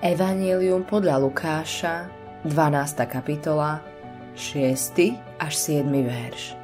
[0.00, 2.08] Evangelium podľa Lukáša,
[2.48, 3.04] 12.
[3.04, 3.84] kapitola,
[4.32, 4.96] 6.
[5.36, 5.84] až 7.
[5.92, 6.56] verš.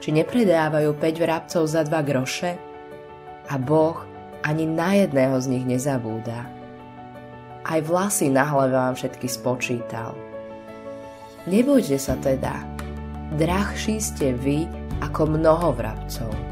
[0.00, 2.56] Či nepredávajú 5 vrabcov za 2 groše?
[3.44, 4.00] A Boh
[4.40, 6.48] ani na jedného z nich nezabúda.
[7.60, 10.16] Aj vlasy na hlave vám všetky spočítal.
[11.44, 12.56] Nebojte sa teda,
[13.36, 14.64] drahší ste vy
[15.04, 16.51] ako mnoho vrabcov.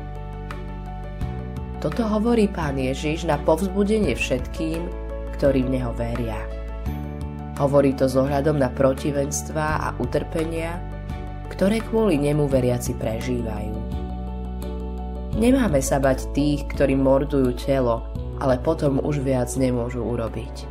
[1.81, 4.85] Toto hovorí pán Ježiš na povzbudenie všetkým,
[5.41, 6.37] ktorí v Neho veria.
[7.57, 10.77] Hovorí to s ohľadom na protivenstvá a utrpenia,
[11.49, 13.77] ktoré kvôli nemu veriaci prežívajú.
[15.41, 18.05] Nemáme sa bať tých, ktorí mordujú telo,
[18.45, 20.69] ale potom už viac nemôžu urobiť.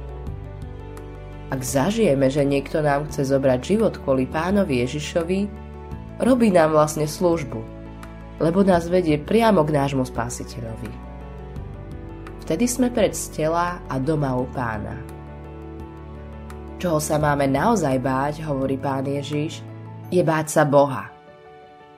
[1.49, 5.49] Ak zažijeme, že niekto nám chce zobrať život kvôli pánovi Ježišovi,
[6.21, 7.57] robí nám vlastne službu,
[8.37, 11.08] lebo nás vedie priamo k nášmu spásiteľovi.
[12.49, 14.97] Vtedy sme pred stela a doma u pána.
[16.81, 19.61] Čoho sa máme naozaj báť, hovorí pán Ježiš,
[20.09, 21.13] je báť sa Boha.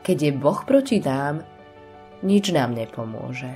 [0.04, 1.40] Keď je Boh proti nám,
[2.20, 3.48] nič nám nepomôže.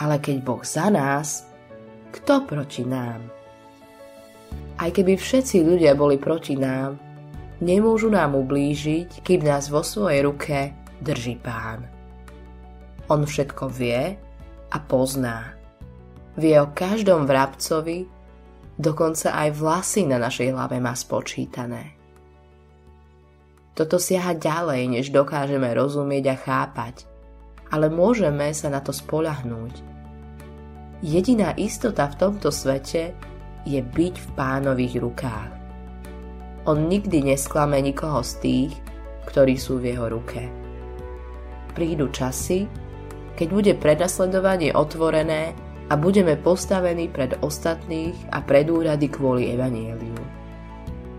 [0.00, 1.44] Ale keď Boh za nás,
[2.16, 3.28] kto proti nám?
[4.80, 6.96] Aj keby všetci ľudia boli proti nám,
[7.60, 10.72] nemôžu nám ublížiť, kým nás vo svojej ruke
[11.04, 11.84] drží pán.
[13.12, 14.16] On všetko vie
[14.72, 15.57] a pozná.
[16.38, 18.06] Vie o každom vrabcovi,
[18.78, 21.98] dokonca aj vlasy na našej hlave má spočítané.
[23.74, 27.06] Toto siaha ďalej, než dokážeme rozumieť a chápať,
[27.74, 29.82] ale môžeme sa na to spolahnúť.
[31.02, 33.14] Jediná istota v tomto svete
[33.66, 35.52] je byť v pánových rukách.
[36.66, 38.72] On nikdy nesklame nikoho z tých,
[39.26, 40.68] ktorí sú v jeho ruke
[41.78, 42.66] prídu časy,
[43.38, 45.54] keď bude prenasledovanie otvorené
[45.88, 50.20] a budeme postavení pred ostatných a pred úrady kvôli evanieliu.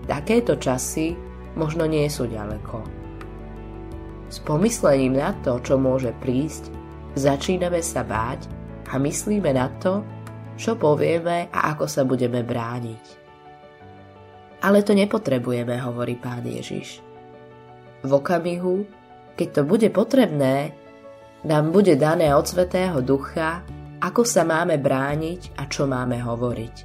[0.06, 1.18] Takéto časy
[1.58, 2.82] možno nie sú ďaleko.
[4.30, 6.70] S pomyslením na to, čo môže prísť,
[7.18, 8.46] začíname sa báť
[8.94, 10.06] a myslíme na to,
[10.54, 13.06] čo povieme a ako sa budeme brániť.
[14.60, 17.02] Ale to nepotrebujeme, hovorí pán Ježiš.
[18.04, 18.86] V okamihu,
[19.34, 20.76] keď to bude potrebné,
[21.48, 23.64] nám bude dané od Svetého Ducha,
[24.00, 26.76] ako sa máme brániť a čo máme hovoriť.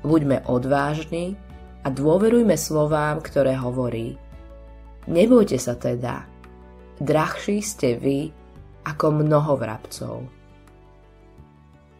[0.00, 1.36] Buďme odvážni
[1.84, 4.16] a dôverujme slovám, ktoré hovorí.
[5.06, 6.26] Nebojte sa teda,
[6.98, 8.32] drahší ste vy
[8.88, 10.16] ako mnoho vrabcov.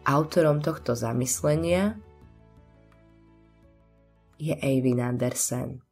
[0.07, 1.95] Autorom tohto zamyslenia
[4.39, 5.86] je Eivin Andersen.